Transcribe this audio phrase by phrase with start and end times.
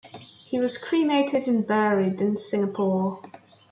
[0.47, 3.21] He was cremated and buried in Singapore.